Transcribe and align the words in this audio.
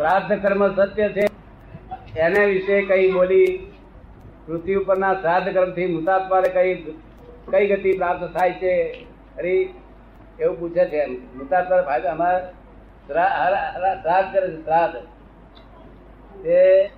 શ્રાદ્ધ 0.00 0.42
કર્મ 0.42 0.74
સત્ય 0.74 1.08
છે. 1.08 1.26
એના 2.20 2.44
વિશે 2.44 2.82
કઈ 2.82 3.12
બોલી, 3.12 3.72
પૃથ્વી 4.46 4.74
ઉપરના 4.74 5.14
શ્રાદ્ધ 5.14 5.54
કર્મથી 5.54 5.86
મુતાત્માને 5.86 6.48
કઈ 6.48 6.74
કઈ 7.50 7.66
ગતિ 7.66 7.92
પ્રાપ્ત 7.92 8.38
થાય 8.38 8.52
છે? 8.52 8.82
અરે, 9.38 9.68
એવું 10.40 10.60
પૂછે 10.60 10.84
છે 10.84 10.96
એમ. 10.96 11.12
મુતાત્મા 11.12 11.82
ફાયદો 11.82 12.08
અમારે 12.08 12.46
શ્રાદ્ધ 14.02 14.34
કરે 14.34 14.48
છે, 14.48 14.64
શ્રાદ્ધ. 14.64 14.96
તે 16.44 16.90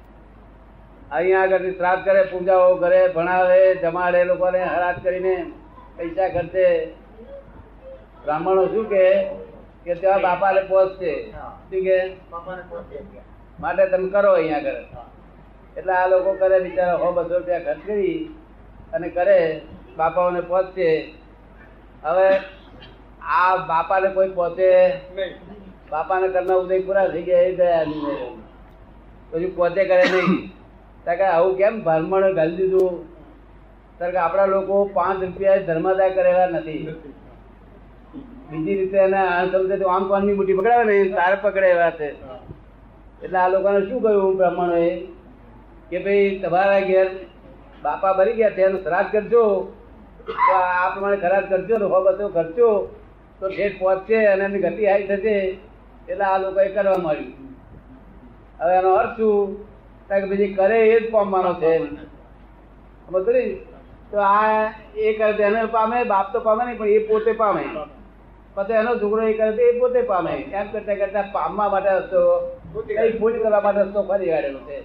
અહીંયા 1.12 1.42
આગળ 1.42 1.70
શ્રાદ્ધ 1.70 2.04
કરે, 2.04 2.22
પૂજાઓ 2.22 2.76
કરે, 2.76 3.08
ભણાવે, 3.08 3.74
જમાડે, 3.74 4.24
લોકોને 4.24 4.64
હરાજ 4.64 4.96
કરીને 5.02 5.52
પૈસા 5.96 6.28
ખર્ચે. 6.28 6.86
બ્રાહ્મણો 8.24 8.66
શું 8.66 8.88
કે 8.88 9.24
કે 9.84 9.94
ત્યાં 9.94 10.20
બાપાને 10.20 10.60
પહોંચશે 10.60 11.12
શું 11.70 11.82
કે. 11.84 11.98
માટે 13.60 13.86
તમે 13.86 14.08
કરો 14.10 14.32
અહીંયા 14.32 14.56
આગળ. 14.56 14.78
એટલે 15.76 15.92
આ 15.92 16.06
લોકો 16.06 16.32
કરે 16.32 16.58
બિચારા 16.58 16.96
સો 16.96 17.12
બસો 17.12 17.38
રૂપિયા 17.38 17.58
ખર્ચ 17.58 17.86
કરી 17.86 18.34
અને 18.92 19.08
કરે 19.08 19.60
બાપાઓને 19.96 20.40
પહોંચશે 20.40 21.14
હવે 22.04 22.28
આ 23.22 23.56
બાપાને 23.56 24.08
કોઈ 24.08 24.28
પહોંચે 24.28 24.70
બાપાને 25.90 26.28
કરના 26.28 26.54
ઉદય 26.54 26.80
પૂરા 26.80 27.08
થઈ 27.08 27.22
ગયા 27.22 27.40
એ 27.40 27.54
ગયા. 27.54 27.84
પછી 29.30 29.46
પોતે 29.46 29.84
કરે 29.84 30.02
નહીં. 30.02 30.50
કે 31.06 31.24
આવું 31.24 31.56
કેમ 31.58 31.84
ભરમણ 31.84 32.34
ગાલી 32.34 32.56
દીધું? 32.56 32.92
ત્યારે 33.98 34.12
કે 34.12 34.18
આપણા 34.18 34.46
લોકો 34.46 34.84
પાંચ 34.94 35.22
રૂપિયા 35.22 35.56
ધર્માદાય 35.56 36.10
કરેલા 36.10 36.46
નથી. 36.46 36.78
બીજી 38.52 38.78
રીતે 38.78 38.98
એના 39.06 39.26
તો 39.82 39.88
આમ 39.88 40.04
કોણની 40.08 40.36
મુઠ્ઠી 40.38 40.58
પકડાવે 40.58 40.84
ને, 40.84 40.96
તારે 41.16 41.36
પકડે 41.42 41.68
એવા 41.74 41.92
છે 41.98 42.08
એટલે 43.24 43.38
આ 43.38 43.48
લોકોને 43.48 43.80
શું 43.88 44.00
કહ્યું 44.04 44.36
બ્રાહ્મણોએ? 44.38 44.88
કે 45.90 45.98
ભાઈ 46.04 46.38
તમારા 46.42 46.80
ઘેર 46.88 47.08
બાપા 47.84 48.16
ભરી 48.18 48.36
ગયા 48.38 48.56
છે 48.56 48.62
એનો 48.66 48.78
શ્રાદ્ધ 48.84 49.12
કરજો. 49.14 49.44
તો 50.26 50.32
આ 50.56 50.90
પ્રમાણે 50.94 51.18
ખરાબ 51.24 51.44
કરજો 51.52 51.78
ને 51.78 51.86
બધો 51.92 52.28
કરજો 52.36 52.68
તો 53.40 53.44
ઠેઠ 53.48 53.78
પહોંચશે 53.78 54.18
અને 54.32 54.44
એમની 54.44 54.64
ગતિ 54.64 54.88
હાઈ 54.90 55.08
થશે. 55.10 55.36
એટલે 56.10 56.24
આ 56.24 56.38
લોકોએ 56.44 56.68
કરવા 56.76 56.98
માંડ્યું. 57.06 57.50
હવે 58.60 58.74
એનો 58.80 58.90
અર્થ 59.00 59.16
શું? 59.16 59.56
કારણ 60.08 60.28
કે 60.28 60.34
પછી 60.34 60.54
કરે 60.54 60.78
એ 60.90 61.00
જ 61.00 61.10
પામવાનો 61.12 61.52
છે. 61.64 61.72
સમજ 63.06 63.26
તો 64.12 64.18
આ 64.18 64.70
એ 64.96 65.16
કરે 65.18 65.44
એને 65.48 65.60
પામે, 65.78 65.98
બાપ 66.04 66.32
તો 66.32 66.38
પામે 66.46 66.62
નહીં 66.64 66.78
પણ 66.78 66.88
એ 66.88 66.98
પોતે 67.10 67.32
પામે. 67.42 67.64
પછી 68.56 68.78
એનો 68.80 68.92
છોકરો 69.00 69.22
એ 69.30 69.32
કરે 69.38 69.48
એ 69.70 69.78
પોતે 69.80 70.00
પામે. 70.10 70.34
એમ 70.58 70.66
કરતા 70.72 70.98
કરતા 71.00 71.32
પામવા 71.36 71.70
માટે 71.74 71.90
રસ્તો 71.98 72.20
કઈ 72.88 73.12
ફૂલ 73.18 73.34
કરવા 73.42 73.64
માટે 73.66 73.80
રસ્તો 73.84 74.00
ફરી 74.08 74.30
કાઢેલો 74.32 74.60
છે. 74.68 74.76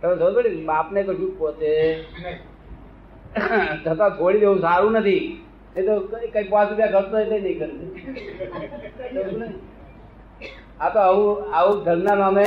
તમે 0.00 0.14
સમજ 0.18 0.34
પડી 0.36 0.66
બાપને 0.70 1.00
કશું 1.08 1.30
પોતે 1.38 1.72
છતાં 3.84 4.10
છોડી 4.18 4.42
દેવું 4.42 4.60
સારું 4.66 4.92
નથી. 5.00 5.24
એ 5.76 5.80
તો 5.86 5.92
કઈ 6.10 6.28
કઈ 6.34 6.46
પાંચ 6.52 6.68
રૂપિયા 6.70 6.94
ખર્ચો 6.94 7.16
એટલે 7.22 7.38
નહીં 7.44 7.56
કરે. 7.60 7.74
આ 10.80 10.90
તો 10.94 10.98
આવું 11.06 11.30
આવું 11.56 11.76
ધર્મના 11.86 12.16
નામે 12.22 12.46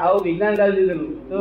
આવું 0.00 0.20
વિજ્ઞાન 0.26 0.54
કરી 0.58 0.74
દીધેલું 0.76 1.12
તો 1.30 1.40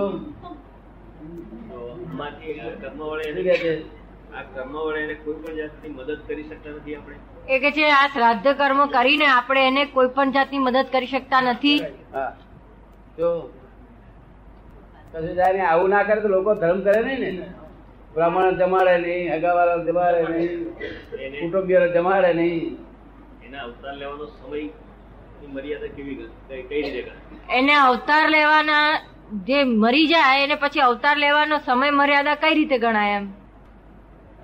આ 4.33 4.43
કર્મવાળા 4.45 4.93
શું 4.95 5.03
એને- 5.03 5.15
કહે 5.15 5.15
છે 5.15 5.15
આ 5.15 5.15
કર્મવાળા 5.15 5.15
એને 5.15 5.15
કોઈ 5.15 5.39
પણ 5.39 5.57
જાતની 5.57 5.89
મદદ 5.91 6.19
કરી 6.27 6.43
શકતા 6.43 6.71
નથી 6.71 6.95
આપણે? 6.95 7.17
એ 7.47 7.59
કે 7.59 7.71
છે 7.71 7.85
આ 7.91 8.07
શ્રાદ્ધ 8.07 8.47
કર્મ 8.57 8.79
કરીને 8.89 9.25
આપણે 9.27 9.61
એને 9.67 9.85
કોઈ 9.87 10.07
પણ 10.09 10.31
જાતની 10.31 10.59
મદદ 10.59 10.87
કરી 10.91 11.07
શકતા 11.07 11.41
નથી. 11.41 11.79
જો 13.17 13.29
કશું 15.11 15.35
જાય 15.35 15.61
આવું 15.63 15.89
ના 15.89 16.03
કરે 16.03 16.21
તો 16.21 16.27
લોકો 16.27 16.51
ધર્મ 16.55 16.79
કરે 16.83 17.01
નહીં 17.01 17.35
ને. 17.39 17.45
બ્રાહ્મણ 18.13 18.57
જમાડે 18.57 18.97
નહીં 18.97 19.33
હગાવાળા 19.33 19.85
જમાડે 19.85 20.21
નહીં 20.29 20.51
કુટુંબીઓ 21.41 21.87
જમાડે 21.87 22.33
નહીં. 22.33 22.77
એના 23.45 23.63
અવતાર 23.63 23.95
લેવાનો 23.95 24.25
સમય 24.27 24.69
મર્યાદા 25.53 25.95
કેવી 25.95 26.15
કઈ 26.69 26.81
રીતે 26.81 27.11
એને 27.49 27.73
અવતાર 27.81 28.29
લેવાના 28.29 28.89
જે 29.45 29.57
મરી 29.75 30.07
જાય 30.07 30.43
એને 30.43 30.55
પછી 30.55 30.81
અવતાર 30.81 31.17
લેવાનો 31.17 31.55
સમય 31.59 31.91
મર્યાદા 31.91 32.35
કઈ 32.35 32.53
રીતે 32.53 32.77
ગણાય 32.79 33.15
એમ? 33.17 33.25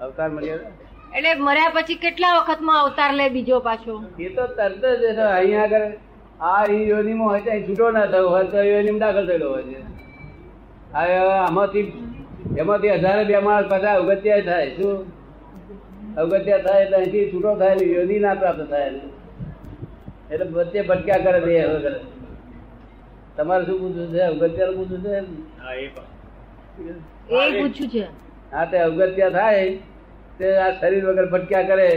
અવતાર 0.06 0.30
મર્યાદા 0.36 0.72
એટલે 1.18 1.32
મર્યા 1.46 1.72
પછી 1.76 1.98
કેટલા 2.06 2.34
વખતમાં 2.40 2.80
અવતાર 2.84 3.12
લે 3.20 3.30
બીજો 3.36 3.60
પાછો? 3.68 3.96
એ 4.20 4.30
તો 4.36 4.44
તરત 4.58 4.84
જ 5.02 5.18
અહીંયા 5.30 5.64
આગળ 5.64 5.88
આ 6.50 6.66
ઈ 6.74 6.84
યોનિમાં 6.90 7.30
હોય 7.30 7.42
ત્યાં 7.46 7.66
છૂટો 7.68 7.92
ના 7.96 8.08
થયો 8.12 8.30
હોય 8.34 8.46
તો 8.52 8.64
યોનિમાં 8.64 9.02
દાખલ 9.04 9.26
થયેલો 9.30 9.48
હોય 9.54 9.64
છે. 9.64 9.80
આમાંથી 10.94 11.86
એમાંથી 12.58 12.94
હજારે 13.02 13.24
બે 13.32 13.40
માણસ 13.48 13.68
પાછા 13.74 13.96
અગત્યા 14.04 14.46
થાય 14.50 14.70
શું? 14.78 14.98
અગત્યા 16.18 16.62
થાય 16.68 16.81
એટલે 16.86 16.98
અહીંથી 17.02 17.26
છૂટો 17.31 17.56
થાય 17.56 17.90
યોનિ 17.96 18.20
ના 18.20 18.36
પ્રાપ્ત 18.36 18.64
થાય. 18.70 18.92
એટલે 20.31 20.46
વચ્ચે 20.56 20.80
ભટક્યા 20.90 21.24
કરે 21.26 21.40
બે 21.46 21.60
હવે 21.62 21.80
કરે. 21.84 22.00
તમારે 23.38 23.64
શું 23.66 23.78
પૂછવું 23.81 24.08
છે? 24.14 24.22
અગત્યા 24.24 24.74
પૂછવું 24.78 25.02
છે? 25.04 25.12
હા 25.62 25.74
એ 25.76 25.88
પણ. 25.96 26.98
એ 27.30 27.62
પૂછ્યું 27.62 27.90
છે. 27.94 28.04
હા 28.52 28.66
તે 28.66 28.78
અગત્ય 28.88 29.30
થાય. 29.31 29.70
તે 30.40 30.50
આ 30.66 30.72
શરીર 30.82 31.04
વગર 31.08 31.28
ભટક્યા 31.36 31.70
કરે 31.70 31.88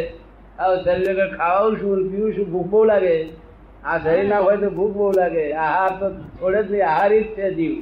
આ 0.59 0.71
શરીર 0.85 1.09
વગર 1.09 1.29
ખાવાનું 1.37 1.81
શું 1.81 2.09
પીવું 2.13 2.35
શું 2.39 2.47
ભૂખ 2.55 2.71
બહુ 2.73 2.85
લાગે. 2.93 3.17
આ 3.85 3.99
શરીર 4.07 4.27
ના 4.31 4.41
હોય 4.47 4.63
તો 4.63 4.71
ભૂખ 4.79 4.95
બહુ 5.01 5.11
લાગે. 5.19 5.45
આહાર 5.67 5.91
તો 6.01 6.07
થોડે 6.41 6.61
જ 6.63 6.71
નહીં 6.73 6.87
આહારી 6.93 7.23
જ 7.25 7.29
છે 7.37 7.53
જીવ. 7.59 7.77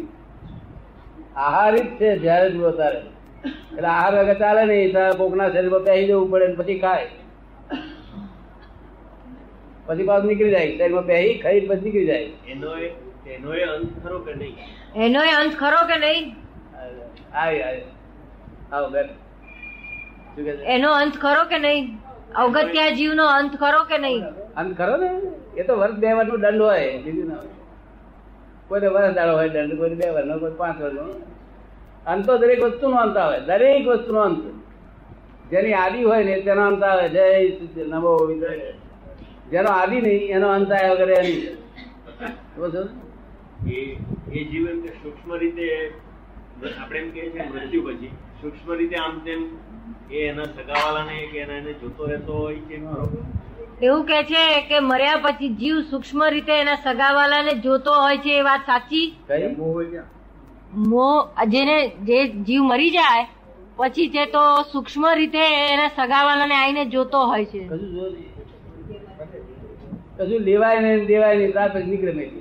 આહારી 1.46 1.86
જ 1.86 1.96
છે 2.02 2.08
જ્યારે 2.26 2.52
જુઓ 2.56 2.72
ત્યારે. 2.80 3.00
એટલે 3.44 3.88
આહાર 3.94 4.12
વગર 4.18 4.36
ચાલે 4.42 4.62
નહીં 4.72 4.92
ત્યારે 4.96 5.18
કોકના 5.22 5.48
શરીરમાં 5.54 5.86
પહેરી 5.88 6.08
જવું 6.10 6.28
પડે 6.34 6.56
પછી 6.58 6.78
ખાય. 6.84 7.08
પછી 9.86 10.06
પાછું 10.10 10.28
નીકળી 10.32 10.54
જાય 10.56 10.76
શરીરમાં 10.76 11.06
પહેરી 11.12 11.38
ખાઈ 11.46 11.64
પછી 11.70 11.84
નીકળી 11.86 12.08
જાય. 12.10 12.28
એનો 12.52 12.68
એનો 13.36 13.50
એ 13.54 13.64
અંત 13.72 13.90
ખરો 14.04 14.18
કે 14.28 14.34
નહીં? 14.42 14.54
એનો 15.06 15.20
અંત 15.40 15.54
ખરો 15.64 15.80
કે 15.90 15.96
નહીં? 16.04 16.26
આવી 17.40 17.62
આવી 17.62 17.84
આવો 18.72 18.88
બેઠ. 18.94 19.12
એનો 20.48 20.90
અંત 20.92 21.14
ખરો 21.18 21.44
કે 21.50 21.58
નહીં? 21.58 21.84
અવગત્યા 22.36 22.90
જીવનો 22.90 23.26
અંત 23.26 23.52
ખરો 23.56 23.80
કે 23.84 23.98
નહીં? 23.98 24.22
અંત 24.56 24.76
ખરો 24.78 24.96
ને? 24.96 25.10
એ 25.56 25.62
તો 25.62 25.72
વર્ષ 25.78 25.98
બે 26.02 26.12
વર્ષનું 26.12 26.40
દંડ 26.40 26.62
હોય 26.62 26.98
બીજું 27.04 27.28
ના 27.28 27.42
કોઈને 28.68 28.88
વર્ષ 28.88 29.14
દાડો 29.14 29.32
હોય 29.36 29.48
દંડ 29.48 29.78
કોઈ 29.78 29.94
બે 29.94 30.08
વર્ષ 30.10 30.40
કોઈ 30.40 30.54
પાંચ 30.58 30.80
વર્ષ 30.82 30.98
અંત 32.06 32.26
તો 32.26 32.38
દરેક 32.38 32.60
વસ્તુનો 32.64 32.96
અંત 32.96 33.16
આવે 33.16 33.38
દરેક 33.40 33.86
વસ્તુનો 33.88 34.20
અંત. 34.20 34.42
જેની 35.50 35.74
આદિ 35.74 36.04
હોય 36.04 36.24
ને 36.24 36.34
તેનો 36.42 36.62
અંત 36.66 36.82
આવે. 36.82 37.08
જય 37.08 37.24
નમો 37.84 38.12
જેનો 39.50 39.70
આદિ 39.70 39.96
નહીં 40.00 40.22
એનો 40.36 40.48
અંત 40.48 40.72
આવ્યા 40.72 40.94
વગેરે 40.94 41.14
એની 41.14 41.40
એ 43.66 43.78
એ 44.32 44.44
જીવ 44.44 44.68
એમ 44.70 44.78
સૂક્ષ્મ 45.02 45.30
રીતે 45.36 45.66
આપણે 46.80 46.98
એમ 46.98 47.10
કે 47.10 47.20
છે 47.30 47.40
મૃત્યુ 47.48 47.82
પછી. 47.86 48.10
સૂક્ષ્મ 48.40 48.72
રીતે 48.74 48.96
આમ 48.96 49.18
તેમ 49.24 49.40
એ 50.10 50.28
એના 50.28 50.46
સગાવાલાને 50.48 51.16
કે 51.32 51.38
એને 51.40 51.74
જોતો 51.80 52.06
રહેતો 52.06 52.32
હોય 52.34 52.60
છે 52.68 52.76
એવું 53.82 54.02
કે 54.06 54.18
છે 54.24 54.42
કે 54.68 54.80
મર્યા 54.82 55.22
પછી 55.24 55.50
જીવ 55.54 55.76
સૂક્ષ્મ 55.90 56.22
રીતે 56.30 56.52
એના 56.54 56.76
સગાવાલાને 56.78 57.52
જોતો 57.62 57.92
હોય 57.94 58.18
છે 58.18 58.32
એ 58.38 58.42
વાત 58.42 58.62
સાચી? 58.66 59.06
મોહ 60.86 61.18
જેને 61.48 61.76
જે 62.02 62.18
જીવ 62.46 62.62
મરી 62.62 62.90
જાય 62.90 63.26
પછી 63.78 64.08
છે 64.10 64.26
તો 64.26 64.42
સૂક્ષ્મ 64.72 65.04
રીતે 65.14 65.42
એના 65.66 65.90
સગાવાલાને 65.90 66.54
આવીને 66.54 66.84
જોતો 66.86 67.18
હોય 67.26 67.44
છે. 67.44 67.60
કશું 70.18 70.42
લેવાય 70.44 70.80
નહીં 70.80 71.06
દેવાય 71.06 71.36
નહીં 71.36 71.52
રાત 71.54 71.74
જ 71.74 71.84
નીકળે 71.84 72.12
નહીં 72.12 72.32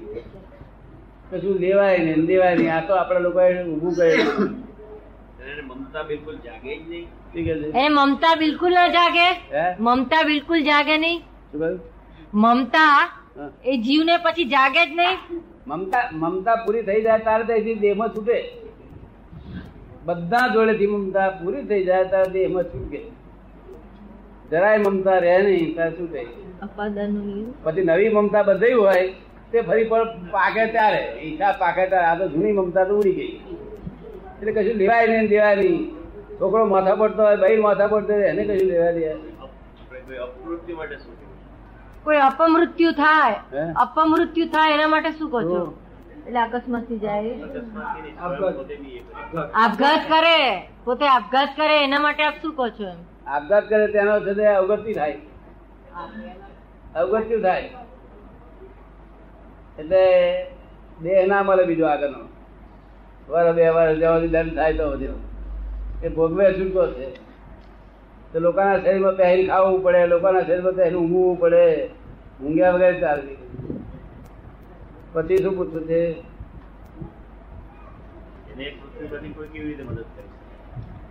કશું 1.32 1.56
લેવાય 1.60 1.98
નહીં 2.00 2.26
દેવાય 2.28 2.56
નહીં. 2.56 2.72
આ 2.72 2.82
તો 2.82 2.94
આપણા 2.96 3.20
લોકોએ 3.20 3.64
ઊભું 3.66 3.94
કરેલું 3.96 4.50
એને 5.48 5.62
મમતા 5.62 6.04
બિલકુલ 6.04 6.36
જાગે 6.46 6.74
જ 6.78 6.90
નહીં. 6.90 7.08
એને 7.76 7.90
મમતા 7.90 8.36
બિલકુલ 8.36 8.74
ન 8.74 8.92
જાગે. 8.98 9.28
મમતા 9.80 10.24
બિલકુલ 10.24 10.62
જાગે 10.62 10.98
નહીં. 10.98 11.20
શું 11.52 11.60
કહ્યું? 11.60 11.80
મમતા. 12.34 12.98
એ 13.66 13.78
જીવને 13.78 14.18
પછી 14.18 14.46
જાગે 14.56 14.82
જ 14.86 14.92
નહીં. 14.96 15.44
મમતા 15.68 16.04
મમતા 16.24 16.56
પૂરી 16.56 16.82
થઈ 16.82 17.02
જાય 17.02 17.20
ત્યારે 17.20 17.44
ત્યાંથી 17.44 17.76
દેહમાં 17.86 18.10
છૂટે. 18.10 18.38
બધા 20.06 20.48
જોડેથી 20.54 20.88
મમતા 20.88 21.30
પૂરી 21.40 21.64
થઈ 21.70 21.84
જાય 21.86 22.06
ત્યારે 22.12 22.32
દેહમાં 22.32 22.64
છૂટે. 22.74 23.02
જરાય 24.52 24.78
મમતા 24.78 25.18
રહે 25.26 25.38
નહીં 25.48 25.74
ત્યારે 25.76 25.96
છૂટે. 26.00 26.22
પછી 27.64 27.84
નવી 27.90 28.10
મમતા 28.10 28.44
બંધાઈ 28.44 28.74
હોય 28.74 29.04
તે 29.52 29.62
ફરી 29.62 29.84
પણ 29.84 30.28
પાકે 30.32 30.66
ત્યારે. 30.76 31.02
ઈચ્છા 31.22 31.52
પાકે 31.60 31.88
ત્યારે. 31.88 32.08
આ 32.08 32.18
તો 32.20 32.28
જૂની 32.28 32.52
મમતા 32.52 32.84
તો 32.84 32.98
ઉડી 32.98 33.16
ગઈ. 33.20 33.49
એટલે 34.42 34.52
કશું 34.56 34.78
લેવાય 34.82 35.08
નહીં 35.08 35.28
દેવાય 35.34 35.56
નહીં. 35.56 35.82
છોકરો 36.40 36.64
માથા 36.74 36.96
પડતો 37.02 37.22
હોય 37.28 37.38
બહેન 37.44 37.62
માથા 37.68 37.88
પડતો 37.94 38.14
હોય 38.14 38.28
એને 38.34 38.44
કશું 38.48 38.68
લેવા 38.72 38.94
દે 38.96 39.02
કોઈ 42.06 42.20
અપમૃત્યુ 42.28 42.92
થાય 43.02 43.38
અપમૃત્યુ 43.84 44.48
થાય 44.56 44.72
એના 44.78 44.92
માટે 44.94 45.12
શું 45.18 45.30
કહો 45.32 45.40
છો? 45.50 45.62
એટલે 46.28 46.40
અકસ્માતથી 46.40 47.00
જાય. 47.00 47.34
આપઘાત. 49.58 50.02
કરે 50.12 50.40
પોતે 50.86 51.06
આપઘાત 51.08 51.50
કરે 51.58 51.76
એના 51.84 52.02
માટે 52.06 52.24
આપ 52.28 52.36
શું 52.42 52.54
કહો 52.56 52.66
છો 52.78 52.86
એમ? 52.94 53.00
આપઘાત 53.28 53.66
કરે 53.70 53.86
તેનો 53.94 54.14
છે 54.26 54.48
અવગતિ 54.54 54.94
થાય. 54.94 55.18
અવગત્યુ 56.96 57.42
થાય. 57.42 57.70
એટલે 59.80 60.04
દેહ 61.04 61.22
ના 61.28 61.44
મળે 61.44 61.64
બીજો 61.70 61.86
આગળનો. 61.88 62.22
વર 63.30 63.48
બે 63.58 63.66
વર 63.76 63.90
જવાની 64.02 64.31
દંડ 64.36 64.56
થાય 64.58 64.78
તો 64.80 64.86
વધ્યો 64.94 65.18
એ 66.04 66.08
ભોગવે 66.16 66.46
છૂટકો 66.58 66.84
છે. 66.96 67.08
તો 68.31 68.38
લોકોના 68.46 68.80
શરીરમાં 68.84 69.18
પહેરી 69.20 69.48
ખાવું 69.50 69.80
પડે 69.86 70.02
લોકોના 70.14 70.46
શરીરમાં 70.48 70.76
પહેરી 70.80 71.00
ઊંઘવું 71.02 71.36
પડે. 71.42 71.64
ઊંઘ્યા 72.44 72.74
વગર 72.76 72.96
ચાલતી 73.02 73.38
પછી 75.14 75.42
શું 75.44 75.54
પૂછવું 75.58 75.84
છે? 75.90 76.00
એને 78.52 78.66
પૃથ્વી 78.80 79.08
પરથી 79.12 79.34
કોઈ 79.36 79.50
કેવી 79.54 79.68
રીતે 79.68 79.84
મદદ 79.84 80.00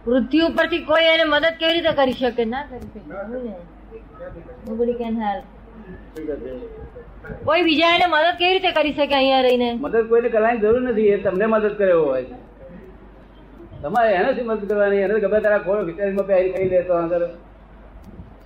પૃથ્વી 0.05 0.45
ઉપરથી 0.49 0.85
કોઈ 0.91 1.09
એને 1.13 1.25
મદદ 1.25 1.55
કેવી 1.61 1.75
રીતે 1.77 1.93
કરી 1.99 2.19
શકે? 2.21 2.45
ના 2.45 2.65
કરી 2.71 2.89
શકે. 2.93 3.01
કહે? 6.27 6.53
કોઈ 7.45 7.63
બીજા 7.63 7.95
એને 7.97 8.07
મદદ 8.07 8.37
કેવી 8.39 8.53
રીતે 8.53 8.71
કરી 8.73 8.93
શકે 8.93 9.15
અહીંયા 9.15 9.41
રહીને? 9.41 9.69
મદદ 9.73 10.05
કોઈને 10.09 10.29
કરવાની 10.29 10.63
જરૂર 10.65 10.83
નથી, 10.83 11.09
એ 11.15 11.17
તમને 11.17 11.47
મદદ 11.47 11.75
કર્યો 11.79 12.05
હોય 12.05 12.25
તમારે 13.83 14.11
એને 14.15 14.31
શું 14.37 14.47
મદદ 14.47 14.69
કરવાની, 14.69 15.03
એને 15.07 15.21
ગમે 15.21 15.41
તારા 15.41 15.59
ખોળ 15.59 15.85
વિચારીમાં 15.85 16.27
પહેરી 16.27 16.53
ખાઈ 16.53 16.69
લેતો 16.69 16.95
અંદર 16.95 17.23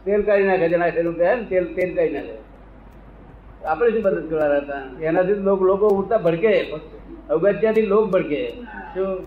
તેલ 0.05 0.23
કાઢી 0.23 0.49
નાખે 0.51 0.69
જણા 0.69 0.91
ખેડૂત 0.91 1.19
ને 1.19 1.35
તેલ 1.51 1.65
તેલ 1.75 1.91
કાઢી 1.97 2.15
નાખે. 2.17 2.37
આપણે 3.67 3.91
શું 3.91 4.03
મદદ 4.03 4.25
કરવાના 4.31 4.61
હતા? 4.65 4.83
એનાથી 5.09 5.35
લોકો 5.49 5.65
લોકો 5.65 5.87
ઉડતા 5.89 6.19
ભડકે. 6.19 6.55
અગત્યાથી 7.31 7.87
લોક 7.87 8.11
ભડકે. 8.11 8.41
શું? 8.95 9.27